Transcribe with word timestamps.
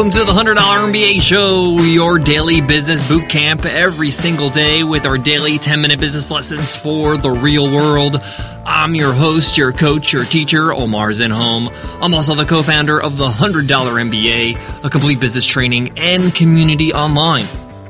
Welcome 0.00 0.18
to 0.18 0.24
the 0.24 0.32
$100 0.32 0.56
MBA 0.56 1.20
Show, 1.20 1.76
your 1.82 2.18
daily 2.18 2.62
business 2.62 3.06
boot 3.06 3.28
camp 3.28 3.66
every 3.66 4.10
single 4.10 4.48
day 4.48 4.82
with 4.82 5.04
our 5.04 5.18
daily 5.18 5.58
10 5.58 5.78
minute 5.82 6.00
business 6.00 6.30
lessons 6.30 6.74
for 6.74 7.18
the 7.18 7.28
real 7.28 7.70
world. 7.70 8.16
I'm 8.64 8.94
your 8.94 9.12
host, 9.12 9.58
your 9.58 9.72
coach, 9.72 10.14
your 10.14 10.24
teacher, 10.24 10.72
Omar 10.72 11.10
Zenhom. 11.10 11.70
I'm 12.00 12.14
also 12.14 12.34
the 12.34 12.46
co 12.46 12.62
founder 12.62 12.98
of 12.98 13.18
the 13.18 13.28
$100 13.28 13.66
MBA, 13.66 14.84
a 14.86 14.88
complete 14.88 15.20
business 15.20 15.44
training 15.44 15.98
and 15.98 16.34
community 16.34 16.94
online. 16.94 17.44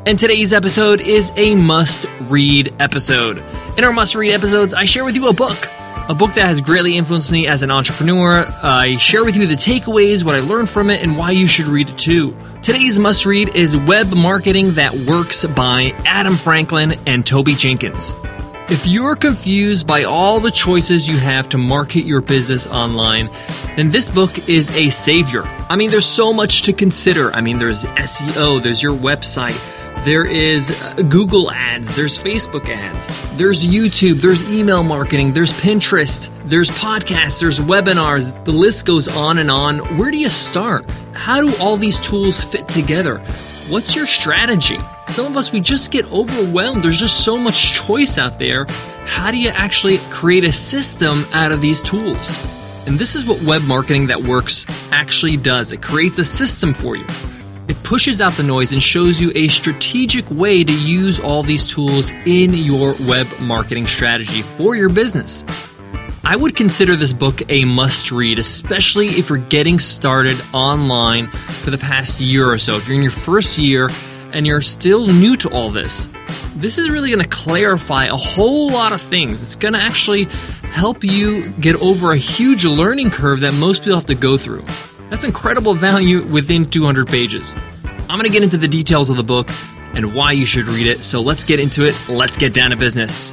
And 0.05 0.19
today's 0.19 0.53
episode 0.53 1.01
is 1.01 1.31
a 1.37 1.55
must 1.55 2.07
read 2.23 2.75
episode. 2.81 3.41
In 3.79 3.85
our 3.85 3.93
must 3.93 4.17
read 4.17 4.33
episodes, 4.33 4.75
I 4.75 4.85
share 4.85 5.05
with 5.05 5.15
you 5.15 5.29
a 5.29 5.33
book 5.33 5.69
a 6.11 6.15
book 6.15 6.35
that 6.35 6.47
has 6.47 6.61
greatly 6.61 6.97
influenced 6.97 7.31
me 7.31 7.47
as 7.47 7.63
an 7.63 7.71
entrepreneur. 7.71 8.45
I 8.65 8.97
share 8.97 9.25
with 9.25 9.37
you 9.37 9.47
the 9.47 9.55
takeaways, 9.55 10.25
what 10.25 10.35
I 10.35 10.41
learned 10.41 10.69
from 10.69 10.91
it, 10.91 11.05
and 11.05 11.17
why 11.17 11.31
you 11.31 11.47
should 11.47 11.67
read 11.67 11.89
it 11.89 11.97
too. 11.97 12.37
Today's 12.63 12.99
must 12.99 13.25
read 13.27 13.55
is 13.55 13.77
Web 13.77 14.13
Marketing 14.13 14.73
That 14.73 14.93
Works 14.93 15.45
by 15.47 15.95
Adam 16.05 16.35
Franklin 16.35 16.95
and 17.07 17.25
Toby 17.25 17.55
Jenkins. 17.55 18.13
If 18.69 18.89
you're 18.89 19.15
confused 19.15 19.87
by 19.87 20.03
all 20.03 20.41
the 20.41 20.51
choices 20.51 21.09
you 21.09 21.17
have 21.17 21.49
to 21.51 21.59
market 21.59 22.05
your 22.05 22.21
business 22.21 22.67
online, 22.67 23.31
then 23.77 23.93
this 23.93 24.09
book 24.09 24.49
is 24.49 24.77
a 24.77 24.91
savior. 24.91 25.45
I 25.69 25.77
mean, 25.77 25.93
there's 25.93 26.07
so 26.07 26.33
much 26.33 26.63
to 26.63 26.73
consider. 26.73 27.33
I 27.33 27.41
mean, 27.41 27.61
there's 27.61 27.85
SEO, 27.85 28.61
there's 28.61 28.83
your 28.83 28.97
website 28.97 29.59
there 30.05 30.25
is 30.25 30.71
uh, 30.71 30.95
Google 31.09 31.51
ads, 31.51 31.95
there's 31.95 32.19
Facebook 32.19 32.69
ads, 32.69 33.07
there's 33.37 33.67
YouTube, 33.67 34.21
there's 34.21 34.49
email 34.51 34.83
marketing, 34.83 35.33
there's 35.33 35.53
Pinterest, 35.53 36.31
there's 36.45 36.71
podcasts, 36.71 37.41
there's 37.41 37.61
webinars. 37.61 38.45
The 38.45 38.53
list 38.53 38.87
goes 38.87 39.09
on 39.09 39.39
and 39.39 39.51
on. 39.51 39.79
Where 39.99 40.11
do 40.11 40.17
you 40.17 40.31
start? 40.31 40.89
How 41.13 41.41
do 41.41 41.55
all 41.61 41.77
these 41.77 42.01
tools 42.01 42.43
fit 42.43 42.67
together? 42.69 43.19
What's 43.69 43.95
your 43.95 44.07
strategy? 44.07 44.79
Some 45.09 45.27
of 45.27 45.37
us, 45.37 45.53
we 45.53 45.61
just 45.61 45.91
get 45.91 46.11
overwhelmed. 46.11 46.83
There's 46.83 46.99
just 46.99 47.25
so 47.25 47.37
much 47.37 47.75
choice 47.75 48.17
out 48.17 48.39
there. 48.39 48.65
How 49.05 49.31
do 49.31 49.39
you 49.39 49.49
actually 49.51 49.99
create 50.11 50.45
a 50.45 50.53
system 50.53 51.25
out 51.33 51.53
of 51.53 51.61
these 51.61 51.83
tools? 51.83 52.45
And 52.87 52.99
this 52.99 53.15
is 53.15 53.27
what 53.27 53.43
web 53.43 53.63
marketing 53.63 54.07
that 54.07 54.23
works 54.23 54.65
actually 54.93 55.37
does 55.37 55.73
it 55.73 55.83
creates 55.83 56.19
a 56.19 56.25
system 56.25 56.73
for 56.73 56.97
you. 56.97 57.07
It 57.71 57.81
pushes 57.85 58.21
out 58.21 58.33
the 58.33 58.43
noise 58.43 58.73
and 58.73 58.83
shows 58.83 59.21
you 59.21 59.31
a 59.37 59.47
strategic 59.47 60.29
way 60.29 60.65
to 60.65 60.73
use 60.73 61.21
all 61.21 61.45
these 61.45 61.69
tools 61.69 62.11
in 62.27 62.53
your 62.53 62.97
web 63.03 63.29
marketing 63.39 63.87
strategy 63.87 64.43
for 64.43 64.75
your 64.75 64.89
business. 64.89 65.45
I 66.25 66.35
would 66.35 66.57
consider 66.57 66.97
this 66.97 67.13
book 67.13 67.49
a 67.49 67.65
must 67.65 68.11
read, 68.11 68.41
especially 68.41 69.07
if 69.07 69.29
you're 69.29 69.39
getting 69.39 69.79
started 69.79 70.35
online 70.53 71.29
for 71.29 71.71
the 71.71 71.79
past 71.79 72.21
year 72.21 72.51
or 72.51 72.59
so. 72.59 72.75
If 72.75 72.89
you're 72.89 72.97
in 72.97 73.03
your 73.03 73.13
first 73.13 73.57
year 73.57 73.89
and 74.33 74.49
you're 74.49 74.63
still 74.63 75.07
new 75.07 75.37
to 75.37 75.49
all 75.51 75.71
this, 75.71 76.09
this 76.57 76.77
is 76.77 76.91
really 76.91 77.11
going 77.11 77.23
to 77.23 77.29
clarify 77.29 78.07
a 78.07 78.17
whole 78.17 78.73
lot 78.73 78.93
of 78.93 79.01
things. 79.01 79.45
It's 79.45 79.55
going 79.55 79.75
to 79.75 79.81
actually 79.81 80.25
help 80.73 81.05
you 81.05 81.49
get 81.61 81.77
over 81.77 82.11
a 82.11 82.17
huge 82.17 82.65
learning 82.65 83.13
curve 83.13 83.39
that 83.41 83.55
most 83.55 83.85
people 83.85 83.95
have 83.95 84.07
to 84.07 84.17
go 84.17 84.37
through. 84.37 84.65
That's 85.11 85.25
incredible 85.25 85.75
value 85.75 86.23
within 86.27 86.65
200 86.71 87.09
pages. 87.09 87.57
I'm 88.09 88.19
going 88.19 88.23
to 88.23 88.33
get 88.33 88.45
into 88.45 88.57
the 88.57 88.69
details 88.69 89.11
of 89.11 89.17
the 89.17 89.25
book 89.25 89.51
and 89.95 90.15
why 90.15 90.33
you 90.33 90.45
should 90.45 90.69
read 90.69 90.87
it. 90.87 91.03
So 91.03 91.21
let's 91.21 91.43
get 91.43 91.59
into 91.59 91.85
it. 91.85 92.01
Let's 92.09 92.37
get 92.37 92.55
down 92.55 92.71
to 92.71 92.77
business. 92.77 93.33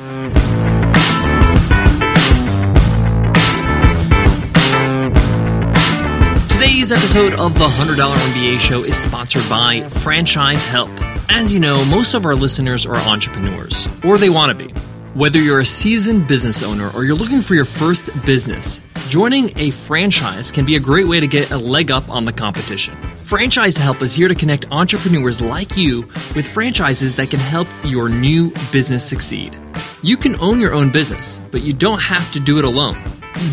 Today's 6.49 6.91
episode 6.91 7.33
of 7.33 7.53
the 7.53 7.67
$100 7.67 7.95
MBA 7.95 8.59
show 8.59 8.83
is 8.83 8.97
sponsored 8.97 9.47
by 9.47 9.87
Franchise 9.87 10.65
Help. 10.65 10.89
As 11.29 11.53
you 11.53 11.59
know, 11.59 11.85
most 11.85 12.15
of 12.15 12.25
our 12.25 12.33
listeners 12.33 12.87
are 12.87 12.97
entrepreneurs, 12.97 13.87
or 14.03 14.17
they 14.17 14.29
want 14.31 14.57
to 14.57 14.65
be. 14.65 14.73
Whether 15.17 15.39
you're 15.39 15.61
a 15.61 15.65
seasoned 15.65 16.27
business 16.27 16.61
owner 16.61 16.91
or 16.91 17.03
you're 17.03 17.15
looking 17.15 17.41
for 17.41 17.55
your 17.55 17.65
first 17.65 18.11
business, 18.23 18.81
Joining 19.09 19.57
a 19.57 19.71
franchise 19.71 20.51
can 20.51 20.65
be 20.65 20.75
a 20.75 20.81
great 20.81 21.07
way 21.07 21.21
to 21.21 21.27
get 21.27 21.51
a 21.51 21.57
leg 21.57 21.91
up 21.91 22.09
on 22.09 22.25
the 22.25 22.33
competition. 22.33 22.93
Franchise 23.15 23.77
Help 23.77 24.01
is 24.01 24.13
here 24.13 24.27
to 24.27 24.35
connect 24.35 24.69
entrepreneurs 24.69 25.39
like 25.39 25.77
you 25.77 26.01
with 26.35 26.45
franchises 26.45 27.15
that 27.15 27.29
can 27.29 27.39
help 27.39 27.69
your 27.85 28.09
new 28.09 28.51
business 28.69 29.07
succeed. 29.07 29.57
You 30.01 30.17
can 30.17 30.37
own 30.41 30.59
your 30.59 30.73
own 30.73 30.91
business, 30.91 31.39
but 31.51 31.61
you 31.61 31.71
don't 31.71 32.01
have 32.01 32.29
to 32.33 32.41
do 32.41 32.59
it 32.59 32.65
alone. 32.65 32.97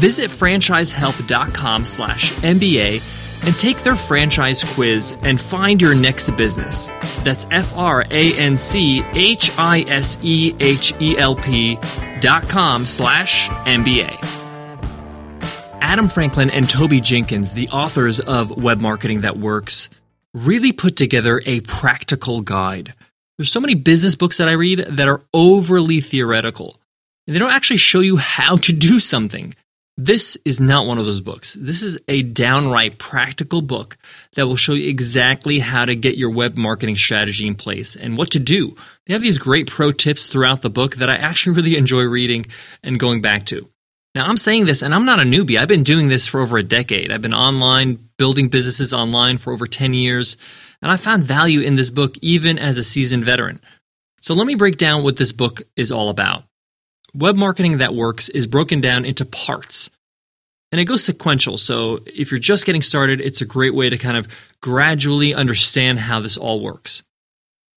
Visit 0.01 0.29
franchisehelp.com 0.29 1.85
slash 1.85 2.33
MBA 2.33 3.24
and 3.47 3.59
take 3.59 3.83
their 3.83 3.97
franchise 3.97 4.65
quiz 4.75 5.15
and 5.23 5.41
find 5.41 5.81
your 5.81 5.95
next 5.95 6.31
business. 6.31 6.89
That's 7.23 7.47
F 7.51 7.77
R 7.77 8.05
A 8.11 8.39
N 8.39 8.57
C 8.57 9.03
H 9.13 9.51
I 9.59 9.83
S 9.83 10.19
E 10.23 10.55
H 10.61 10.95
E 11.01 11.17
L 11.19 11.37
P 11.37 11.79
dot 12.21 12.49
com 12.49 12.87
slash 12.87 13.49
MBA. 13.49 14.13
Adam 15.81 16.09
Franklin 16.09 16.51
and 16.51 16.69
Toby 16.69 17.01
Jenkins, 17.01 17.53
the 17.53 17.69
authors 17.69 18.19
of 18.19 18.63
Web 18.63 18.81
Marketing 18.81 19.21
That 19.21 19.37
Works, 19.37 19.91
really 20.33 20.73
put 20.73 20.97
together 20.97 21.43
a 21.47 21.61
practical 21.61 22.41
guide. 22.41 22.95
There's 23.37 23.53
so 23.53 23.61
many 23.61 23.75
business 23.75 24.17
books 24.17 24.39
that 24.39 24.49
I 24.49 24.53
read 24.53 24.79
that 24.79 25.09
are 25.09 25.21
overly 25.33 26.01
theoretical. 26.01 26.81
They 27.27 27.39
don't 27.39 27.51
actually 27.51 27.77
show 27.79 28.01
you 28.01 28.17
how 28.17 28.57
to 28.57 28.73
do 28.73 28.99
something. 29.01 29.55
This 29.97 30.37
is 30.45 30.61
not 30.61 30.87
one 30.87 30.99
of 30.99 31.07
those 31.07 31.21
books. 31.21 31.55
This 31.55 31.81
is 31.81 31.99
a 32.09 32.23
downright 32.23 32.99
practical 32.99 33.63
book 33.63 33.97
that 34.35 34.49
will 34.49 34.57
show 34.57 34.73
you 34.73 34.89
exactly 34.89 35.61
how 35.61 35.85
to 35.85 35.95
get 35.95 36.19
your 36.19 36.31
web 36.31 36.57
marketing 36.57 36.97
strategy 36.97 37.47
in 37.47 37.55
place 37.55 37.95
and 37.95 38.19
what 38.19 38.33
to 38.33 38.41
do. 38.41 38.75
They 39.07 39.15
have 39.15 39.23
these 39.23 39.39
great 39.39 39.71
pro 39.71 39.93
tips 39.93 40.27
throughout 40.27 40.63
the 40.63 40.71
book 40.71 40.97
that 40.97 41.09
I 41.09 41.15
actually 41.15 41.55
really 41.57 41.77
enjoy 41.77 42.03
reading 42.03 42.47
and 42.83 42.99
going 42.99 43.21
back 43.21 43.47
to. 43.47 43.69
Now, 44.17 44.27
I'm 44.27 44.37
saying 44.37 44.67
this, 44.67 44.83
and 44.83 44.93
I'm 44.93 45.05
not 45.05 45.21
a 45.21 45.25
newbie. 45.25 45.59
I've 45.59 45.69
been 45.69 45.85
doing 45.85 46.09
this 46.09 46.27
for 46.27 46.41
over 46.41 46.59
a 46.59 46.63
decade. 46.63 47.13
I've 47.13 47.23
been 47.23 47.35
online, 47.35 47.99
building 48.17 48.49
businesses 48.49 48.93
online 48.93 49.39
for 49.39 49.53
over 49.53 49.67
10 49.67 49.93
years, 49.93 50.37
and 50.83 50.91
I 50.91 50.97
found 50.97 51.25
value 51.25 51.61
in 51.61 51.77
this 51.77 51.91
book 51.91 52.17
even 52.21 52.59
as 52.59 52.79
a 52.79 52.85
seasoned 52.85 53.25
veteran. 53.25 53.61
So, 54.21 54.35
let 54.35 54.47
me 54.47 54.55
break 54.55 54.77
down 54.77 55.05
what 55.05 55.17
this 55.17 55.33
book 55.33 55.63
is 55.77 55.93
all 55.93 56.11
about. 56.11 56.45
Web 57.15 57.37
marketing 57.37 57.79
that 57.79 57.95
works 57.95 58.29
is 58.29 58.47
broken 58.47 58.81
down 58.81 59.05
into 59.05 59.25
parts, 59.25 59.89
and 60.73 60.81
it 60.81 60.87
goes 60.87 61.05
sequential. 61.05 61.57
So, 61.59 62.01
if 62.07 62.33
you're 62.33 62.41
just 62.41 62.67
getting 62.67 62.83
started, 62.83 63.21
it's 63.21 63.41
a 63.41 63.47
great 63.47 63.75
way 63.75 63.89
to 63.89 63.97
kind 63.97 64.17
of 64.17 64.27
gradually 64.61 65.33
understand 65.33 66.01
how 66.01 66.19
this 66.19 66.37
all 66.37 66.61
works. 66.61 67.05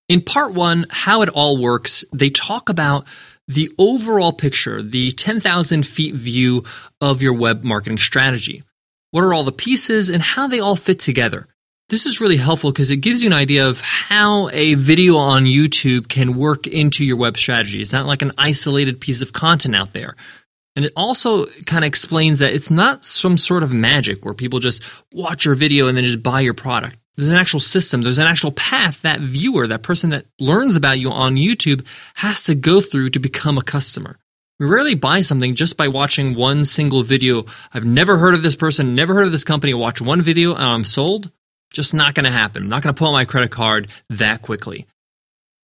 In 0.10 0.22
part 0.22 0.54
one, 0.54 0.88
how 0.90 1.22
it 1.22 1.30
all 1.30 1.62
works, 1.62 2.04
they 2.12 2.30
talk 2.30 2.70
about 2.70 3.06
the 3.48 3.70
overall 3.78 4.34
picture, 4.34 4.82
the 4.82 5.12
10,000 5.12 5.86
feet 5.86 6.16
view 6.16 6.66
of 7.00 7.22
your 7.22 7.34
web 7.34 7.64
marketing 7.64 8.00
strategy. 8.00 8.64
What 9.12 9.24
are 9.24 9.34
all 9.34 9.44
the 9.44 9.52
pieces 9.52 10.10
and 10.10 10.22
how 10.22 10.48
they 10.48 10.60
all 10.60 10.76
fit 10.76 11.00
together? 11.00 11.48
This 11.90 12.06
is 12.06 12.20
really 12.20 12.36
helpful 12.36 12.74
because 12.74 12.92
it 12.92 12.98
gives 12.98 13.24
you 13.24 13.28
an 13.28 13.34
idea 13.34 13.66
of 13.66 13.80
how 13.80 14.50
a 14.50 14.74
video 14.74 15.16
on 15.16 15.46
YouTube 15.46 16.10
can 16.10 16.36
work 16.36 16.68
into 16.68 17.06
your 17.06 17.16
web 17.16 17.38
strategy. 17.38 17.80
It's 17.80 17.94
not 17.94 18.06
like 18.06 18.22
an 18.22 18.34
isolated 18.38 19.00
piece 19.00 19.22
of 19.22 19.32
content 19.32 19.74
out 19.74 19.94
there. 19.94 20.18
And 20.76 20.84
it 20.84 20.92
also 20.98 21.46
kind 21.66 21.86
of 21.86 21.88
explains 21.88 22.40
that 22.40 22.54
it's 22.54 22.70
not 22.70 23.06
some 23.06 23.38
sort 23.38 23.64
of 23.64 23.72
magic 23.72 24.26
where 24.26 24.34
people 24.34 24.60
just 24.60 24.84
watch 25.14 25.46
your 25.46 25.56
video 25.56 25.88
and 25.88 25.96
then 25.96 26.04
just 26.04 26.22
buy 26.22 26.42
your 26.42 26.54
product. 26.54 26.98
There's 27.16 27.30
an 27.30 27.38
actual 27.38 27.62
system, 27.62 28.02
there's 28.02 28.20
an 28.20 28.28
actual 28.28 28.52
path 28.52 29.02
that 29.04 29.22
viewer, 29.22 29.66
that 29.68 29.82
person 29.82 30.10
that 30.10 30.26
learns 30.40 30.76
about 30.76 31.00
you 31.00 31.10
on 31.10 31.36
YouTube 31.36 31.86
has 32.16 32.44
to 32.44 32.54
go 32.54 32.82
through 32.82 33.12
to 33.12 33.20
become 33.20 33.58
a 33.58 33.64
customer. 33.64 34.20
We 34.60 34.66
rarely 34.66 34.96
buy 34.96 35.22
something 35.22 35.56
just 35.56 35.78
by 35.78 35.88
watching 35.88 36.36
one 36.36 36.66
single 36.66 37.02
video. 37.02 37.46
I've 37.74 37.86
never 37.86 38.18
heard 38.18 38.34
of 38.34 38.42
this 38.42 38.58
person, 38.58 38.94
never 38.94 39.14
heard 39.14 39.26
of 39.26 39.32
this 39.32 39.46
company, 39.46 39.74
watch 39.74 40.02
one 40.02 40.22
video 40.22 40.54
and 40.54 40.64
I'm 40.64 40.84
sold. 40.84 41.32
Just 41.72 41.94
not 41.94 42.16
going 42.16 42.26
to 42.26 42.32
happen. 42.32 42.64
I'm 42.64 42.70
not 42.70 42.84
going 42.84 42.94
to 42.94 43.00
pull 43.00 43.12
my 43.12 43.26
credit 43.26 43.52
card 43.52 43.88
that 44.10 44.42
quickly. 44.42 44.88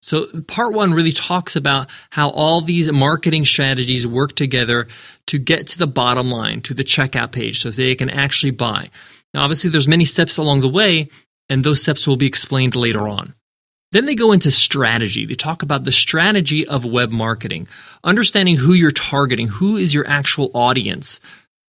So, 0.02 0.28
part 0.48 0.74
one 0.74 0.94
really 0.94 1.14
talks 1.14 1.56
about 1.56 1.90
how 2.10 2.30
all 2.32 2.60
these 2.60 2.92
marketing 2.92 3.46
strategies 3.46 4.06
work 4.06 4.36
together 4.36 4.88
to 5.28 5.38
get 5.40 5.68
to 5.68 5.80
the 5.80 5.88
bottom 5.88 6.30
line, 6.30 6.60
to 6.64 6.74
the 6.74 6.84
checkout 6.84 7.32
page, 7.32 7.62
so 7.62 7.70
they 7.70 7.96
can 7.96 8.10
actually 8.10 8.52
buy. 8.52 8.90
Now, 9.34 9.44
obviously, 9.44 9.70
there's 9.70 9.88
many 9.88 10.04
steps 10.04 10.38
along 10.38 10.60
the 10.60 10.68
way, 10.68 11.08
and 11.48 11.64
those 11.64 11.82
steps 11.82 12.06
will 12.06 12.18
be 12.18 12.26
explained 12.26 12.76
later 12.76 13.08
on. 13.08 13.34
Then 13.94 14.06
they 14.06 14.16
go 14.16 14.32
into 14.32 14.52
strategy. 14.52 15.26
They 15.26 15.36
talk 15.36 15.64
about 15.64 15.84
the 15.84 15.92
strategy 15.92 16.68
of 16.68 16.84
web 16.84 17.12
marketing, 17.12 17.68
understanding 18.04 18.58
who 18.58 18.74
you're 18.74 18.92
targeting, 18.92 19.48
who 19.48 19.78
is 19.78 19.94
your 19.94 20.08
actual 20.08 20.52
audience. 20.54 21.22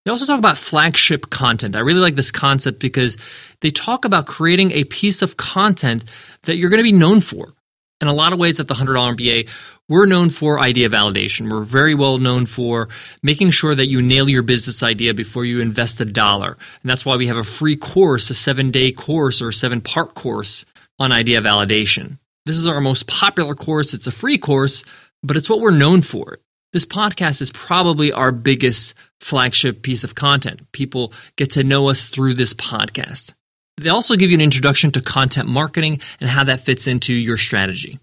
They 0.05 0.11
also 0.11 0.25
talk 0.25 0.39
about 0.39 0.57
flagship 0.57 1.29
content. 1.29 1.75
I 1.75 1.79
really 1.79 2.01
like 2.01 2.15
this 2.15 2.31
concept 2.31 2.79
because 2.79 3.17
they 3.61 3.69
talk 3.69 4.03
about 4.03 4.25
creating 4.25 4.71
a 4.71 4.83
piece 4.83 5.21
of 5.21 5.37
content 5.37 6.03
that 6.43 6.57
you're 6.57 6.69
going 6.69 6.79
to 6.79 6.83
be 6.83 6.91
known 6.91 7.21
for. 7.21 7.53
In 8.01 8.09
a 8.09 8.13
lot 8.13 8.33
of 8.33 8.39
ways, 8.39 8.59
at 8.59 8.67
the 8.67 8.73
$100 8.73 9.15
MBA, 9.15 9.49
we're 9.87 10.05
known 10.05 10.29
for 10.29 10.59
idea 10.59 10.89
validation. 10.89 11.49
We're 11.49 11.63
very 11.63 11.95
well 11.95 12.17
known 12.17 12.45
for 12.45 12.89
making 13.21 13.51
sure 13.51 13.75
that 13.75 13.87
you 13.87 14.01
nail 14.01 14.29
your 14.29 14.43
business 14.43 14.83
idea 14.83 15.13
before 15.13 15.45
you 15.45 15.61
invest 15.61 16.01
a 16.01 16.05
dollar. 16.05 16.57
And 16.81 16.89
that's 16.89 17.05
why 17.05 17.15
we 17.15 17.27
have 17.27 17.37
a 17.37 17.43
free 17.43 17.77
course, 17.77 18.29
a 18.29 18.33
seven 18.33 18.71
day 18.71 18.91
course 18.91 19.41
or 19.41 19.49
a 19.49 19.53
seven 19.53 19.79
part 19.79 20.15
course 20.15 20.65
on 20.99 21.13
idea 21.13 21.41
validation. 21.41 22.19
This 22.45 22.57
is 22.57 22.67
our 22.67 22.81
most 22.81 23.07
popular 23.07 23.55
course. 23.55 23.93
It's 23.93 24.07
a 24.07 24.11
free 24.11 24.37
course, 24.37 24.83
but 25.21 25.37
it's 25.37 25.49
what 25.49 25.61
we're 25.61 25.71
known 25.71 26.01
for. 26.01 26.39
This 26.73 26.85
podcast 26.85 27.41
is 27.41 27.51
probably 27.51 28.11
our 28.11 28.31
biggest 28.31 28.95
flagship 29.23 29.81
piece 29.81 30.03
of 30.03 30.15
content. 30.15 30.71
People 30.71 31.13
get 31.35 31.51
to 31.51 31.63
know 31.63 31.89
us 31.89 32.07
through 32.07 32.33
this 32.33 32.53
podcast. 32.53 33.33
They 33.77 33.89
also 33.89 34.15
give 34.15 34.29
you 34.29 34.37
an 34.37 34.41
introduction 34.41 34.91
to 34.91 35.01
content 35.01 35.49
marketing 35.49 36.01
and 36.19 36.29
how 36.29 36.43
that 36.43 36.59
fits 36.59 36.87
into 36.87 37.13
your 37.13 37.37
strategy. 37.37 37.99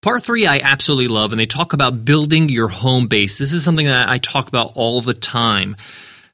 Part 0.00 0.22
three, 0.22 0.46
I 0.46 0.60
absolutely 0.60 1.08
love, 1.08 1.32
and 1.32 1.40
they 1.40 1.46
talk 1.46 1.72
about 1.72 2.04
building 2.04 2.48
your 2.48 2.68
home 2.68 3.08
base. 3.08 3.38
This 3.38 3.52
is 3.52 3.64
something 3.64 3.86
that 3.86 4.08
I 4.08 4.18
talk 4.18 4.48
about 4.48 4.72
all 4.74 5.00
the 5.00 5.14
time. 5.14 5.76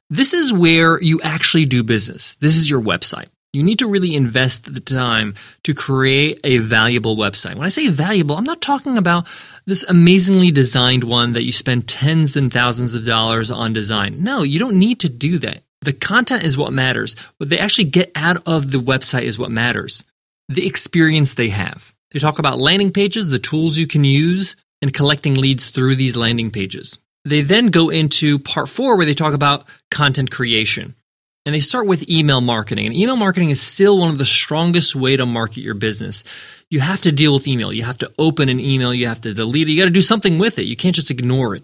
This 0.09 0.33
is 0.33 0.53
where 0.53 1.01
you 1.01 1.19
actually 1.21 1.65
do 1.65 1.83
business. 1.83 2.35
This 2.35 2.57
is 2.57 2.69
your 2.69 2.81
website. 2.81 3.27
You 3.55 3.63
need 3.63 3.79
to 3.79 3.87
really 3.87 4.15
invest 4.15 4.73
the 4.73 4.79
time 4.81 5.33
to 5.63 5.73
create 5.73 6.41
a 6.43 6.57
valuable 6.57 7.15
website. 7.15 7.55
When 7.55 7.65
I 7.65 7.69
say 7.69 7.87
valuable, 7.87 8.35
I'm 8.35 8.43
not 8.43 8.61
talking 8.61 8.97
about 8.97 9.27
this 9.65 9.85
amazingly 9.87 10.51
designed 10.51 11.05
one 11.05 11.33
that 11.33 11.43
you 11.43 11.51
spend 11.51 11.87
tens 11.87 12.35
and 12.35 12.51
thousands 12.51 12.93
of 12.93 13.05
dollars 13.05 13.49
on 13.49 13.71
design. 13.71 14.21
No, 14.21 14.43
you 14.43 14.59
don't 14.59 14.77
need 14.77 14.99
to 14.99 15.09
do 15.09 15.37
that. 15.39 15.63
The 15.81 15.93
content 15.93 16.43
is 16.43 16.57
what 16.57 16.73
matters. 16.73 17.15
What 17.37 17.49
they 17.49 17.59
actually 17.59 17.85
get 17.85 18.11
out 18.15 18.43
of 18.45 18.71
the 18.71 18.79
website 18.79 19.23
is 19.23 19.39
what 19.39 19.51
matters. 19.51 20.03
The 20.49 20.67
experience 20.67 21.33
they 21.33 21.49
have. 21.49 21.93
They 22.11 22.19
talk 22.19 22.39
about 22.39 22.59
landing 22.59 22.91
pages, 22.91 23.29
the 23.29 23.39
tools 23.39 23.77
you 23.77 23.87
can 23.87 24.03
use, 24.03 24.55
and 24.81 24.93
collecting 24.93 25.35
leads 25.35 25.69
through 25.69 25.95
these 25.95 26.17
landing 26.17 26.51
pages. 26.51 26.97
They 27.23 27.41
then 27.41 27.67
go 27.67 27.89
into 27.89 28.37
part 28.37 28.69
four 28.69 28.97
where 28.97 29.05
they 29.05 29.13
talk 29.13 29.33
about 29.33 29.65
content 29.91 30.29
creation. 30.29 30.95
And 31.45 31.53
they 31.53 31.59
start 31.59 31.85
with 31.85 32.09
email 32.09 32.41
marketing. 32.41 32.87
And 32.87 32.95
email 32.95 33.15
marketing 33.15 33.51
is 33.51 33.61
still 33.61 33.99
one 33.99 34.09
of 34.09 34.17
the 34.17 34.25
strongest 34.25 34.95
way 34.95 35.15
to 35.15 35.25
market 35.27 35.61
your 35.61 35.75
business. 35.75 36.23
You 36.71 36.79
have 36.79 37.01
to 37.01 37.11
deal 37.11 37.35
with 37.35 37.47
email. 37.47 37.71
You 37.71 37.83
have 37.83 37.99
to 37.99 38.11
open 38.17 38.49
an 38.49 38.59
email. 38.59 38.93
You 38.93 39.07
have 39.07 39.21
to 39.21 39.33
delete 39.33 39.69
it. 39.69 39.73
You 39.73 39.81
got 39.81 39.85
to 39.85 39.91
do 39.91 40.01
something 40.01 40.39
with 40.39 40.57
it. 40.57 40.63
You 40.63 40.75
can't 40.75 40.95
just 40.95 41.11
ignore 41.11 41.55
it. 41.55 41.63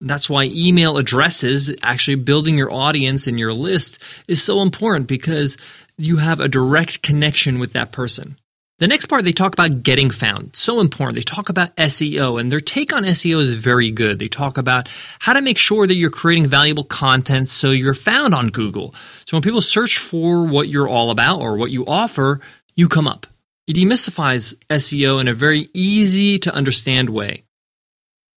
That's 0.00 0.30
why 0.30 0.44
email 0.44 0.96
addresses, 0.96 1.72
actually 1.82 2.14
building 2.16 2.56
your 2.56 2.72
audience 2.72 3.26
and 3.26 3.38
your 3.38 3.52
list, 3.52 4.02
is 4.26 4.42
so 4.42 4.62
important 4.62 5.06
because 5.06 5.56
you 5.96 6.16
have 6.16 6.40
a 6.40 6.48
direct 6.48 7.02
connection 7.02 7.58
with 7.58 7.74
that 7.74 7.92
person. 7.92 8.36
The 8.80 8.88
next 8.88 9.06
part, 9.06 9.24
they 9.24 9.32
talk 9.32 9.52
about 9.52 9.82
getting 9.82 10.08
found. 10.08 10.56
So 10.56 10.80
important. 10.80 11.16
They 11.16 11.20
talk 11.20 11.50
about 11.50 11.76
SEO, 11.76 12.40
and 12.40 12.50
their 12.50 12.60
take 12.60 12.94
on 12.94 13.04
SEO 13.04 13.38
is 13.38 13.52
very 13.52 13.90
good. 13.90 14.18
They 14.18 14.26
talk 14.26 14.56
about 14.56 14.88
how 15.18 15.34
to 15.34 15.42
make 15.42 15.58
sure 15.58 15.86
that 15.86 15.96
you're 15.96 16.08
creating 16.08 16.46
valuable 16.46 16.84
content 16.84 17.50
so 17.50 17.72
you're 17.72 17.92
found 17.92 18.34
on 18.34 18.48
Google. 18.48 18.94
So 19.26 19.36
when 19.36 19.42
people 19.42 19.60
search 19.60 19.98
for 19.98 20.46
what 20.46 20.68
you're 20.68 20.88
all 20.88 21.10
about 21.10 21.42
or 21.42 21.58
what 21.58 21.70
you 21.70 21.84
offer, 21.84 22.40
you 22.74 22.88
come 22.88 23.06
up. 23.06 23.26
It 23.66 23.76
demystifies 23.76 24.54
SEO 24.70 25.20
in 25.20 25.28
a 25.28 25.34
very 25.34 25.68
easy 25.74 26.38
to 26.38 26.54
understand 26.54 27.10
way. 27.10 27.44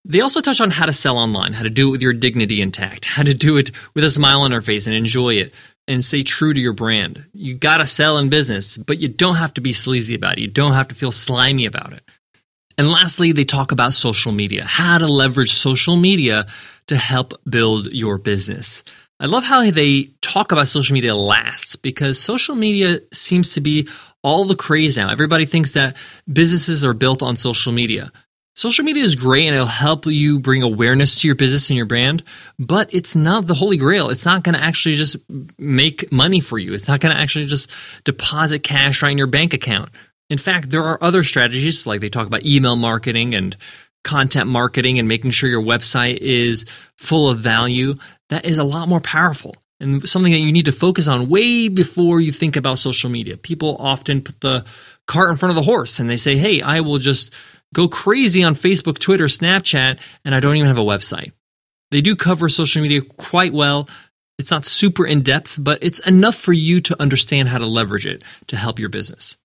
They 0.03 0.19
also 0.19 0.41
touch 0.41 0.59
on 0.59 0.71
how 0.71 0.85
to 0.85 0.91
sell 0.91 1.17
online, 1.17 1.53
how 1.53 1.63
to 1.63 1.69
do 1.69 1.87
it 1.87 1.91
with 1.91 2.01
your 2.01 2.11
dignity 2.11 2.61
intact, 2.61 3.05
how 3.05 3.23
to 3.23 3.33
do 3.33 3.55
it 3.55 3.71
with 3.93 4.03
a 4.03 4.09
smile 4.09 4.41
on 4.41 4.51
our 4.51 4.59
face 4.59 4.85
and 4.85 4.93
enjoy 4.93 5.35
it 5.35 5.53
and 5.87 6.03
stay 6.03 6.23
true 6.23 6.53
to 6.53 6.59
your 6.59 6.73
brand. 6.73 7.25
You 7.33 7.55
gotta 7.55 7.85
sell 7.85 8.17
in 8.17 8.29
business, 8.29 8.77
but 8.77 8.99
you 8.99 9.07
don't 9.07 9.35
have 9.35 9.53
to 9.55 9.61
be 9.61 9.73
sleazy 9.73 10.15
about 10.15 10.37
it. 10.37 10.41
You 10.41 10.47
don't 10.47 10.73
have 10.73 10.87
to 10.89 10.95
feel 10.95 11.11
slimy 11.11 11.65
about 11.65 11.93
it. 11.93 12.03
And 12.77 12.89
lastly, 12.89 13.31
they 13.31 13.43
talk 13.43 13.71
about 13.71 13.93
social 13.93 14.31
media, 14.31 14.65
how 14.65 14.97
to 14.97 15.07
leverage 15.07 15.53
social 15.53 15.95
media 15.95 16.47
to 16.87 16.97
help 16.97 17.33
build 17.47 17.87
your 17.91 18.17
business. 18.17 18.83
I 19.19 19.27
love 19.27 19.43
how 19.43 19.69
they 19.69 20.09
talk 20.21 20.51
about 20.51 20.67
social 20.67 20.93
media 20.93 21.15
last 21.15 21.81
because 21.81 22.19
social 22.19 22.55
media 22.55 22.99
seems 23.13 23.53
to 23.53 23.61
be 23.61 23.87
all 24.23 24.45
the 24.45 24.55
craze 24.55 24.97
now. 24.97 25.09
Everybody 25.09 25.45
thinks 25.45 25.73
that 25.73 25.95
businesses 26.31 26.83
are 26.83 26.93
built 26.93 27.21
on 27.21 27.37
social 27.37 27.71
media. 27.71 28.11
Social 28.55 28.85
media 28.85 29.03
is 29.03 29.15
great 29.15 29.47
and 29.47 29.55
it'll 29.55 29.65
help 29.65 30.05
you 30.05 30.39
bring 30.39 30.61
awareness 30.61 31.19
to 31.19 31.27
your 31.27 31.35
business 31.35 31.69
and 31.69 31.77
your 31.77 31.87
brand, 31.87 32.23
but 32.59 32.93
it's 32.93 33.15
not 33.15 33.47
the 33.47 33.55
holy 33.55 33.77
grail. 33.77 34.09
It's 34.09 34.25
not 34.25 34.43
going 34.43 34.53
to 34.53 34.61
actually 34.61 34.93
just 34.93 35.15
make 35.57 36.11
money 36.11 36.39
for 36.39 36.59
you. 36.59 36.73
It's 36.73 36.87
not 36.87 36.99
going 36.99 37.15
to 37.15 37.19
actually 37.19 37.45
just 37.45 37.71
deposit 38.03 38.59
cash 38.59 39.01
right 39.01 39.11
in 39.11 39.17
your 39.17 39.27
bank 39.27 39.55
account. 39.55 39.89
In 40.29 40.37
fact, 40.37 40.69
there 40.69 40.83
are 40.83 41.03
other 41.03 41.23
strategies 41.23 41.87
like 41.87 41.99
they 42.01 42.09
talk 42.09 42.27
about 42.27 42.45
email 42.45 42.75
marketing 42.75 43.33
and 43.33 43.57
content 44.03 44.47
marketing 44.47 44.99
and 44.99 45.07
making 45.07 45.31
sure 45.31 45.49
your 45.49 45.63
website 45.63 46.17
is 46.17 46.65
full 46.97 47.29
of 47.29 47.39
value. 47.39 47.95
That 48.29 48.45
is 48.45 48.59
a 48.59 48.63
lot 48.63 48.87
more 48.87 49.01
powerful 49.01 49.55
and 49.79 50.07
something 50.07 50.31
that 50.31 50.39
you 50.39 50.51
need 50.51 50.65
to 50.65 50.71
focus 50.71 51.07
on 51.07 51.27
way 51.27 51.67
before 51.67 52.21
you 52.21 52.31
think 52.31 52.55
about 52.55 52.79
social 52.79 53.09
media. 53.09 53.35
People 53.35 53.75
often 53.79 54.21
put 54.21 54.39
the 54.41 54.63
cart 55.07 55.31
in 55.31 55.37
front 55.37 55.51
of 55.51 55.55
the 55.55 55.63
horse 55.63 55.99
and 55.99 56.09
they 56.09 56.17
say, 56.17 56.37
Hey, 56.37 56.61
I 56.61 56.79
will 56.81 56.99
just 56.99 57.33
go 57.73 57.87
crazy 57.87 58.43
on 58.43 58.55
Facebook, 58.55 58.99
Twitter, 58.99 59.25
Snapchat, 59.25 59.99
and 60.23 60.33
I 60.33 60.39
don't 60.39 60.55
even 60.55 60.67
have 60.67 60.77
a 60.77 60.81
website. 60.81 61.33
They 61.91 62.01
do 62.01 62.15
cover 62.15 62.49
social 62.49 62.81
media 62.81 63.01
quite 63.01 63.53
well. 63.53 63.89
It's 64.39 64.51
not 64.51 64.65
super 64.65 65.05
in 65.05 65.21
depth, 65.21 65.57
but 65.59 65.79
it's 65.81 65.99
enough 65.99 66.35
for 66.35 66.53
you 66.53 66.81
to 66.81 67.01
understand 67.01 67.49
how 67.49 67.57
to 67.57 67.65
leverage 67.65 68.05
it 68.05 68.23
to 68.47 68.57
help 68.57 68.79
your 68.79 68.89
business. 68.89 69.37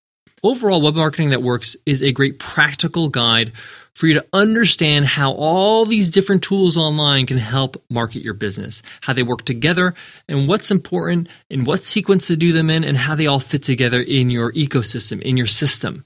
Overall, 0.42 0.80
Web 0.80 0.94
Marketing 0.94 1.30
That 1.30 1.42
Works 1.42 1.76
is 1.84 2.02
a 2.02 2.12
great 2.12 2.38
practical 2.38 3.08
guide 3.08 3.52
for 3.94 4.06
you 4.06 4.14
to 4.14 4.24
understand 4.32 5.04
how 5.04 5.32
all 5.32 5.84
these 5.84 6.08
different 6.08 6.42
tools 6.44 6.76
online 6.76 7.26
can 7.26 7.38
help 7.38 7.82
market 7.90 8.22
your 8.22 8.34
business, 8.34 8.80
how 9.00 9.12
they 9.12 9.24
work 9.24 9.44
together, 9.44 9.94
and 10.28 10.46
what's 10.46 10.70
important, 10.70 11.28
and 11.50 11.66
what 11.66 11.82
sequence 11.82 12.28
to 12.28 12.36
do 12.36 12.52
them 12.52 12.70
in, 12.70 12.84
and 12.84 12.96
how 12.96 13.16
they 13.16 13.26
all 13.26 13.40
fit 13.40 13.64
together 13.64 14.00
in 14.00 14.30
your 14.30 14.52
ecosystem, 14.52 15.20
in 15.22 15.36
your 15.36 15.48
system. 15.48 16.04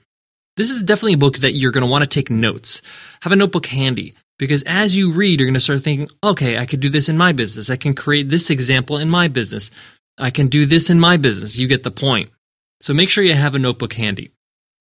This 0.56 0.70
is 0.70 0.82
definitely 0.82 1.14
a 1.14 1.18
book 1.18 1.38
that 1.38 1.54
you're 1.54 1.72
going 1.72 1.84
to 1.84 1.90
want 1.90 2.02
to 2.02 2.08
take 2.08 2.30
notes. 2.30 2.82
Have 3.22 3.32
a 3.32 3.36
notebook 3.36 3.66
handy 3.66 4.14
because 4.38 4.62
as 4.64 4.96
you 4.96 5.12
read, 5.12 5.40
you're 5.40 5.46
going 5.46 5.54
to 5.54 5.60
start 5.60 5.80
thinking, 5.80 6.08
okay, 6.22 6.58
I 6.58 6.66
could 6.66 6.80
do 6.80 6.90
this 6.90 7.08
in 7.08 7.16
my 7.16 7.32
business. 7.32 7.70
I 7.70 7.76
can 7.76 7.94
create 7.94 8.28
this 8.28 8.50
example 8.50 8.98
in 8.98 9.08
my 9.08 9.28
business. 9.28 9.70
I 10.18 10.30
can 10.30 10.48
do 10.48 10.66
this 10.66 10.90
in 10.90 11.00
my 11.00 11.16
business. 11.16 11.58
You 11.58 11.68
get 11.68 11.84
the 11.84 11.90
point. 11.90 12.30
So 12.80 12.92
make 12.92 13.08
sure 13.08 13.24
you 13.24 13.34
have 13.34 13.54
a 13.54 13.58
notebook 13.58 13.94
handy. 13.94 14.32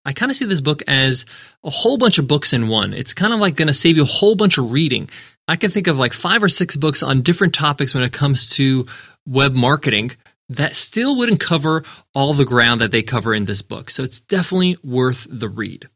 I 0.03 0.13
kind 0.13 0.31
of 0.31 0.35
see 0.35 0.45
this 0.45 0.61
book 0.61 0.81
as 0.87 1.25
a 1.63 1.69
whole 1.69 1.97
bunch 1.97 2.17
of 2.17 2.27
books 2.27 2.53
in 2.53 2.67
one. 2.67 2.93
It's 2.93 3.13
kind 3.13 3.33
of 3.33 3.39
like 3.39 3.55
going 3.55 3.67
to 3.67 3.73
save 3.73 3.95
you 3.95 4.03
a 4.03 4.05
whole 4.05 4.35
bunch 4.35 4.57
of 4.57 4.71
reading. 4.71 5.09
I 5.47 5.55
can 5.55 5.71
think 5.71 5.87
of 5.87 5.99
like 5.99 6.11
five 6.11 6.43
or 6.43 6.49
six 6.49 6.75
books 6.75 7.03
on 7.03 7.21
different 7.21 7.53
topics 7.53 7.93
when 7.93 8.03
it 8.03 8.11
comes 8.11 8.49
to 8.51 8.87
web 9.27 9.53
marketing 9.53 10.11
that 10.57 10.75
still 10.75 11.15
wouldn't 11.15 11.39
cover 11.39 11.83
all 12.13 12.33
the 12.33 12.45
ground 12.45 12.81
that 12.81 12.91
they 12.91 13.03
cover 13.03 13.33
in 13.33 13.45
this 13.45 13.61
book. 13.61 13.89
So 13.89 14.03
it's 14.03 14.19
definitely 14.19 14.77
worth 14.83 15.27
the 15.29 15.49
read. 15.49 15.89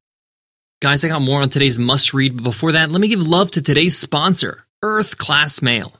Guys, 0.82 1.04
I 1.04 1.08
got 1.08 1.22
more 1.22 1.42
on 1.42 1.50
today's 1.50 1.80
must 1.80 2.14
read, 2.14 2.36
but 2.36 2.44
before 2.44 2.74
that, 2.74 2.92
let 2.92 3.02
me 3.02 3.08
give 3.08 3.26
love 3.26 3.52
to 3.52 3.62
today's 3.62 3.98
sponsor, 3.98 4.66
Earth 4.84 5.18
Class 5.18 5.62
Mail. 5.62 5.94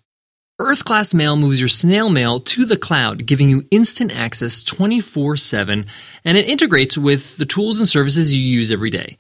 Earth 0.60 0.86
Class 0.86 1.14
Mail 1.14 1.36
moves 1.36 1.60
your 1.60 1.70
snail 1.70 2.10
mail 2.10 2.40
to 2.40 2.66
the 2.66 2.78
cloud, 2.78 3.26
giving 3.26 3.50
you 3.50 3.64
instant 3.72 4.16
access 4.16 4.64
24 4.64 5.38
7, 5.38 5.86
and 6.24 6.38
it 6.38 6.48
integrates 6.48 6.98
with 6.98 7.38
the 7.38 7.46
tools 7.46 7.80
and 7.80 7.88
services 7.88 8.34
you 8.34 8.42
use 8.42 8.72
every 8.72 8.90
day. 8.90 9.18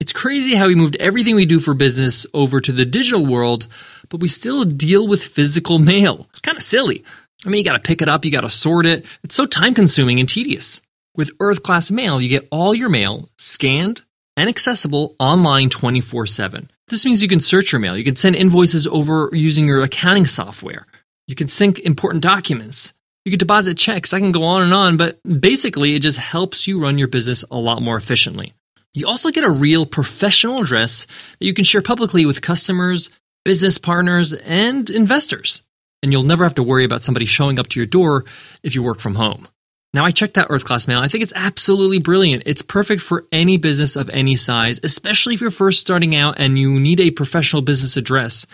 It's 0.00 0.12
crazy 0.12 0.54
how 0.54 0.68
we 0.68 0.76
moved 0.76 0.94
everything 0.96 1.34
we 1.34 1.46
do 1.46 1.58
for 1.58 1.74
business 1.74 2.26
over 2.32 2.60
to 2.60 2.70
the 2.70 2.84
digital 2.84 3.26
world, 3.26 3.66
but 4.08 4.20
we 4.20 4.28
still 4.28 4.64
deal 4.64 5.08
with 5.08 5.24
physical 5.24 5.80
mail. 5.80 6.26
It's 6.30 6.38
kind 6.38 6.56
of 6.56 6.62
silly. 6.62 7.04
I 7.46 7.48
mean, 7.48 7.58
you 7.58 7.64
got 7.64 7.74
to 7.74 7.86
pick 7.86 8.02
it 8.02 8.08
up, 8.08 8.24
you 8.24 8.30
got 8.30 8.40
to 8.40 8.50
sort 8.50 8.84
it. 8.86 9.06
It's 9.22 9.34
so 9.34 9.46
time 9.46 9.74
consuming 9.74 10.18
and 10.18 10.28
tedious. 10.28 10.80
With 11.14 11.30
Earth 11.40 11.62
Class 11.62 11.90
Mail, 11.90 12.20
you 12.20 12.28
get 12.28 12.48
all 12.50 12.74
your 12.74 12.88
mail 12.88 13.28
scanned 13.38 14.02
and 14.36 14.48
accessible 14.48 15.16
online 15.18 15.68
24 15.70 16.26
7. 16.26 16.70
This 16.88 17.04
means 17.04 17.22
you 17.22 17.28
can 17.28 17.40
search 17.40 17.72
your 17.72 17.80
mail, 17.80 17.96
you 17.96 18.04
can 18.04 18.16
send 18.16 18.36
invoices 18.36 18.86
over 18.86 19.30
using 19.32 19.66
your 19.66 19.82
accounting 19.82 20.26
software, 20.26 20.86
you 21.26 21.34
can 21.34 21.48
sync 21.48 21.78
important 21.80 22.22
documents, 22.22 22.94
you 23.24 23.30
can 23.30 23.38
deposit 23.38 23.76
checks. 23.76 24.14
I 24.14 24.20
can 24.20 24.32
go 24.32 24.44
on 24.44 24.62
and 24.62 24.72
on, 24.72 24.96
but 24.96 25.20
basically, 25.22 25.94
it 25.94 26.02
just 26.02 26.18
helps 26.18 26.66
you 26.66 26.80
run 26.80 26.98
your 26.98 27.08
business 27.08 27.44
a 27.50 27.56
lot 27.56 27.82
more 27.82 27.96
efficiently. 27.96 28.54
You 28.94 29.06
also 29.06 29.30
get 29.30 29.44
a 29.44 29.50
real 29.50 29.86
professional 29.86 30.62
address 30.62 31.06
that 31.38 31.44
you 31.44 31.52
can 31.52 31.64
share 31.64 31.82
publicly 31.82 32.26
with 32.26 32.42
customers, 32.42 33.10
business 33.44 33.76
partners, 33.76 34.32
and 34.32 34.88
investors 34.88 35.62
and 36.02 36.12
you'll 36.12 36.22
never 36.22 36.44
have 36.44 36.54
to 36.54 36.62
worry 36.62 36.84
about 36.84 37.02
somebody 37.02 37.26
showing 37.26 37.58
up 37.58 37.68
to 37.68 37.80
your 37.80 37.86
door 37.86 38.24
if 38.62 38.74
you 38.74 38.82
work 38.82 39.00
from 39.00 39.16
home. 39.16 39.48
Now, 39.94 40.04
I 40.04 40.10
checked 40.10 40.36
out 40.36 40.48
Earth 40.50 40.64
Class 40.64 40.86
Mail. 40.86 41.00
I 41.00 41.08
think 41.08 41.22
it's 41.22 41.32
absolutely 41.34 41.98
brilliant. 41.98 42.42
It's 42.44 42.60
perfect 42.60 43.00
for 43.00 43.24
any 43.32 43.56
business 43.56 43.96
of 43.96 44.10
any 44.10 44.36
size, 44.36 44.78
especially 44.82 45.34
if 45.34 45.40
you're 45.40 45.50
first 45.50 45.80
starting 45.80 46.14
out 46.14 46.38
and 46.38 46.58
you 46.58 46.78
need 46.78 47.00
a 47.00 47.10
professional 47.10 47.62
business 47.62 47.96
address. 47.96 48.46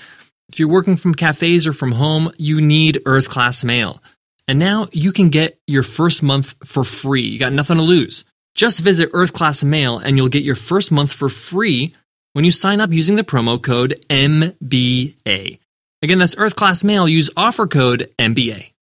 If 0.48 0.60
you're 0.60 0.68
working 0.68 0.96
from 0.96 1.14
cafes 1.14 1.66
or 1.66 1.72
from 1.72 1.92
home, 1.92 2.30
you 2.38 2.60
need 2.60 3.02
Earth 3.04 3.28
Class 3.28 3.64
Mail. 3.64 4.00
And 4.46 4.58
now 4.58 4.86
you 4.92 5.12
can 5.12 5.30
get 5.30 5.58
your 5.66 5.82
first 5.82 6.22
month 6.22 6.54
for 6.64 6.84
free. 6.84 7.22
You 7.22 7.38
got 7.38 7.52
nothing 7.52 7.78
to 7.78 7.82
lose. 7.82 8.24
Just 8.54 8.80
visit 8.80 9.10
Earth 9.12 9.32
Class 9.32 9.64
Mail 9.64 9.98
and 9.98 10.16
you'll 10.16 10.28
get 10.28 10.44
your 10.44 10.54
first 10.54 10.92
month 10.92 11.12
for 11.12 11.28
free 11.28 11.94
when 12.34 12.44
you 12.44 12.52
sign 12.52 12.80
up 12.80 12.92
using 12.92 13.16
the 13.16 13.24
promo 13.24 13.60
code 13.60 13.98
MBA. 14.08 15.58
Again, 16.04 16.18
that's 16.18 16.36
Earth 16.36 16.54
Class 16.54 16.84
Mail. 16.84 17.08
Use 17.08 17.30
offer 17.34 17.66
code 17.66 18.12
MBA. 18.18 18.72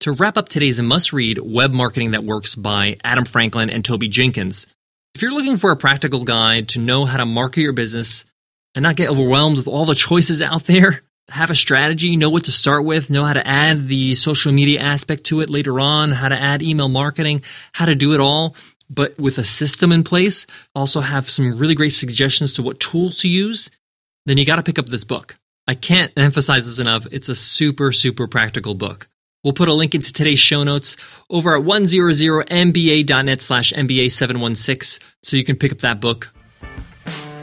To 0.00 0.12
wrap 0.12 0.36
up 0.36 0.50
today's 0.50 0.78
must 0.82 1.14
read, 1.14 1.38
Web 1.38 1.72
Marketing 1.72 2.10
That 2.10 2.24
Works 2.24 2.54
by 2.54 2.98
Adam 3.02 3.24
Franklin 3.24 3.70
and 3.70 3.82
Toby 3.82 4.06
Jenkins, 4.06 4.66
if 5.14 5.22
you're 5.22 5.32
looking 5.32 5.56
for 5.56 5.70
a 5.70 5.78
practical 5.78 6.24
guide 6.24 6.68
to 6.68 6.78
know 6.78 7.06
how 7.06 7.16
to 7.16 7.24
market 7.24 7.62
your 7.62 7.72
business 7.72 8.26
and 8.74 8.82
not 8.82 8.96
get 8.96 9.08
overwhelmed 9.08 9.56
with 9.56 9.66
all 9.66 9.86
the 9.86 9.94
choices 9.94 10.42
out 10.42 10.64
there, 10.64 11.00
have 11.30 11.48
a 11.48 11.54
strategy, 11.54 12.16
know 12.16 12.28
what 12.28 12.44
to 12.44 12.52
start 12.52 12.84
with, 12.84 13.08
know 13.08 13.24
how 13.24 13.32
to 13.32 13.48
add 13.48 13.88
the 13.88 14.14
social 14.14 14.52
media 14.52 14.78
aspect 14.78 15.24
to 15.24 15.40
it 15.40 15.48
later 15.48 15.80
on, 15.80 16.12
how 16.12 16.28
to 16.28 16.38
add 16.38 16.60
email 16.62 16.90
marketing, 16.90 17.40
how 17.72 17.86
to 17.86 17.94
do 17.94 18.12
it 18.12 18.20
all, 18.20 18.54
but 18.90 19.18
with 19.18 19.38
a 19.38 19.42
system 19.42 19.90
in 19.90 20.04
place, 20.04 20.46
also 20.74 21.00
have 21.00 21.30
some 21.30 21.56
really 21.56 21.74
great 21.74 21.92
suggestions 21.92 22.52
to 22.52 22.62
what 22.62 22.78
tools 22.78 23.16
to 23.20 23.28
use, 23.30 23.70
then 24.26 24.36
you 24.36 24.44
got 24.44 24.56
to 24.56 24.62
pick 24.62 24.78
up 24.78 24.84
this 24.84 25.04
book. 25.04 25.37
I 25.68 25.74
can't 25.74 26.10
emphasize 26.16 26.66
this 26.66 26.78
enough. 26.78 27.06
It's 27.12 27.28
a 27.28 27.34
super, 27.34 27.92
super 27.92 28.26
practical 28.26 28.74
book. 28.74 29.06
We'll 29.44 29.52
put 29.52 29.68
a 29.68 29.74
link 29.74 29.94
into 29.94 30.14
today's 30.14 30.38
show 30.38 30.64
notes 30.64 30.96
over 31.28 31.54
at 31.54 31.62
100mba.net 31.62 33.42
slash 33.42 33.74
MBA716 33.74 34.98
so 35.22 35.36
you 35.36 35.44
can 35.44 35.56
pick 35.56 35.70
up 35.70 35.78
that 35.78 36.00
book. 36.00 36.32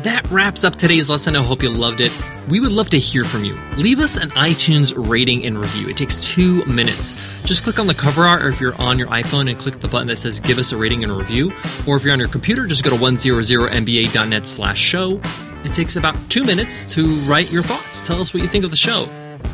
That 0.01 0.27
wraps 0.32 0.63
up 0.63 0.75
today's 0.75 1.08
lesson. 1.08 1.36
I 1.36 1.44
hope 1.44 1.62
you 1.62 1.70
loved 1.70 2.01
it. 2.01 2.12
We 2.50 2.60
would 2.60 2.72
love 2.72 2.89
to 2.91 3.00
hear 3.00 3.25
from 3.25 3.44
you. 3.44 3.55
Leave 3.77 4.00
us 4.00 4.17
an 4.17 4.29
iTunes 4.32 4.94
rating 5.10 5.46
and 5.46 5.60
review. 5.60 5.89
It 5.89 5.98
takes 5.98 6.34
two 6.34 6.65
minutes. 6.65 7.15
Just 7.44 7.63
click 7.63 7.77
on 7.77 7.86
the 7.86 7.94
cover 7.94 8.24
art, 8.24 8.44
or 8.44 8.50
if 8.50 8.60
you're 8.60 8.79
on 8.82 8.98
your 9.00 9.08
iPhone, 9.10 9.50
and 9.50 9.58
click 9.58 9.79
the 9.79 9.88
button 9.88 10.08
that 10.08 10.17
says 10.17 10.39
"Give 10.39 10.58
us 10.58 10.72
a 10.72 10.77
rating 10.77 11.03
and 11.03 11.12
a 11.12 11.15
review." 11.15 11.53
Or 11.88 11.96
if 11.96 12.03
you're 12.03 12.13
on 12.13 12.20
your 12.20 12.27
computer, 12.27 12.65
just 12.65 12.84
go 12.84 12.91
to 12.91 12.96
100mba.net/show. 12.96 15.22
It 15.65 15.74
takes 15.74 15.95
about 15.95 16.15
two 16.29 16.43
minutes 16.43 16.86
to 16.93 17.07
write 17.22 17.51
your 17.51 17.63
thoughts. 17.63 18.00
Tell 18.00 18.22
us 18.22 18.36
what 18.36 18.43
you 18.43 18.48
think 18.48 18.63
of 18.63 18.69
the 18.69 18.77
show. 18.77 19.07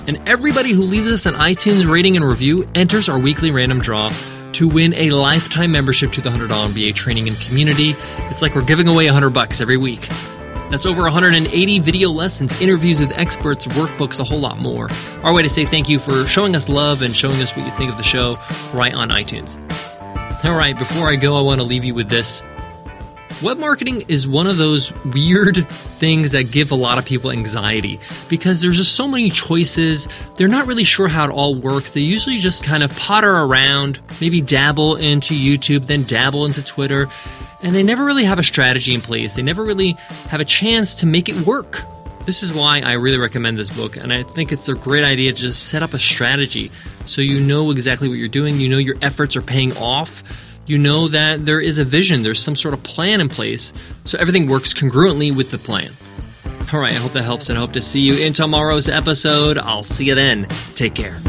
And 0.07 0.19
everybody 0.27 0.73
who 0.73 0.83
leaves 0.83 1.09
us 1.09 1.25
an 1.25 1.35
iTunes 1.35 1.89
rating 1.89 2.17
and 2.17 2.27
review 2.27 2.69
enters 2.75 3.07
our 3.07 3.17
weekly 3.17 3.49
random 3.49 3.79
draw 3.79 4.11
to 4.51 4.67
win 4.67 4.93
a 4.95 5.09
lifetime 5.11 5.71
membership 5.71 6.11
to 6.11 6.21
the 6.21 6.29
$100 6.29 6.49
MBA 6.49 6.95
training 6.95 7.29
and 7.29 7.39
community. 7.39 7.95
It's 8.29 8.41
like 8.41 8.55
we're 8.55 8.65
giving 8.65 8.89
away 8.89 9.05
100 9.05 9.29
bucks 9.29 9.61
every 9.61 9.77
week. 9.77 10.09
That's 10.69 10.85
over 10.85 11.03
180 11.03 11.79
video 11.79 12.09
lessons, 12.09 12.61
interviews 12.61 12.99
with 12.99 13.17
experts, 13.17 13.65
workbooks, 13.67 14.19
a 14.19 14.25
whole 14.25 14.39
lot 14.39 14.59
more. 14.59 14.89
Our 15.23 15.33
way 15.33 15.43
to 15.43 15.49
say 15.49 15.65
thank 15.65 15.87
you 15.87 15.97
for 15.97 16.27
showing 16.27 16.57
us 16.57 16.67
love 16.67 17.03
and 17.03 17.15
showing 17.15 17.41
us 17.41 17.55
what 17.55 17.65
you 17.65 17.71
think 17.73 17.89
of 17.89 17.95
the 17.95 18.03
show 18.03 18.37
right 18.73 18.93
on 18.93 19.09
iTunes. 19.09 19.57
All 20.43 20.55
right, 20.55 20.77
before 20.77 21.07
I 21.07 21.15
go, 21.15 21.37
I 21.37 21.41
want 21.41 21.61
to 21.61 21.63
leave 21.65 21.85
you 21.85 21.93
with 21.93 22.09
this. 22.09 22.43
Web 23.41 23.57
marketing 23.57 24.03
is 24.07 24.27
one 24.27 24.45
of 24.45 24.57
those 24.57 24.93
weird 25.05 25.67
things 25.67 26.33
that 26.33 26.51
give 26.51 26.71
a 26.71 26.75
lot 26.75 26.99
of 26.99 27.05
people 27.05 27.31
anxiety 27.31 27.99
because 28.29 28.61
there's 28.61 28.77
just 28.77 28.93
so 28.93 29.07
many 29.07 29.31
choices. 29.31 30.07
They're 30.37 30.47
not 30.47 30.67
really 30.67 30.83
sure 30.83 31.07
how 31.07 31.25
it 31.25 31.31
all 31.31 31.55
works. 31.55 31.93
They 31.93 32.01
usually 32.01 32.37
just 32.37 32.63
kind 32.63 32.83
of 32.83 32.95
potter 32.99 33.35
around, 33.35 33.99
maybe 34.21 34.41
dabble 34.41 34.97
into 34.97 35.33
YouTube, 35.33 35.87
then 35.87 36.03
dabble 36.03 36.45
into 36.45 36.63
Twitter 36.63 37.09
and 37.63 37.75
they 37.75 37.83
never 37.83 38.05
really 38.05 38.25
have 38.25 38.37
a 38.37 38.43
strategy 38.43 38.93
in 38.93 39.01
place. 39.01 39.35
They 39.35 39.41
never 39.41 39.63
really 39.63 39.93
have 40.29 40.39
a 40.39 40.45
chance 40.45 40.95
to 40.95 41.05
make 41.05 41.29
it 41.29 41.35
work. 41.47 41.81
This 42.25 42.43
is 42.43 42.53
why 42.53 42.81
I 42.81 42.93
really 42.93 43.17
recommend 43.17 43.57
this 43.57 43.71
book, 43.71 43.97
and 43.97 44.13
I 44.13 44.21
think 44.21 44.51
it's 44.51 44.69
a 44.69 44.75
great 44.75 45.03
idea 45.03 45.31
to 45.31 45.37
just 45.37 45.69
set 45.69 45.81
up 45.81 45.95
a 45.95 45.99
strategy 45.99 46.71
so 47.07 47.19
you 47.19 47.41
know 47.41 47.71
exactly 47.71 48.07
what 48.07 48.19
you're 48.19 48.27
doing, 48.27 48.59
you 48.59 48.69
know 48.69 48.77
your 48.77 48.95
efforts 49.01 49.35
are 49.35 49.41
paying 49.41 49.75
off, 49.77 50.21
you 50.71 50.77
know 50.77 51.09
that 51.09 51.45
there 51.45 51.59
is 51.59 51.79
a 51.79 51.83
vision, 51.83 52.23
there's 52.23 52.41
some 52.41 52.55
sort 52.55 52.73
of 52.73 52.81
plan 52.81 53.19
in 53.19 53.27
place, 53.27 53.73
so 54.05 54.17
everything 54.17 54.47
works 54.47 54.73
congruently 54.73 55.35
with 55.35 55.51
the 55.51 55.57
plan. 55.57 55.91
All 56.71 56.79
right, 56.79 56.93
I 56.93 56.95
hope 56.95 57.11
that 57.11 57.23
helps 57.23 57.49
and 57.49 57.59
hope 57.59 57.73
to 57.73 57.81
see 57.81 57.99
you 57.99 58.25
in 58.25 58.31
tomorrow's 58.31 58.87
episode. 58.87 59.57
I'll 59.57 59.83
see 59.83 60.05
you 60.05 60.15
then. 60.15 60.47
Take 60.75 60.95
care. 60.95 61.19